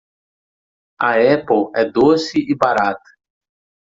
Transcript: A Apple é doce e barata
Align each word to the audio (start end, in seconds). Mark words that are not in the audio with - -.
A 0.99 1.09
Apple 1.33 1.69
é 1.79 1.85
doce 1.85 2.39
e 2.39 2.55
barata 2.57 3.07